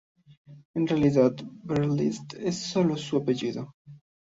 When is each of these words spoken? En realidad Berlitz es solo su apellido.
En 0.73 0.87
realidad 0.87 1.31
Berlitz 1.63 2.33
es 2.33 2.57
solo 2.57 2.97
su 2.97 3.17
apellido. 3.17 3.71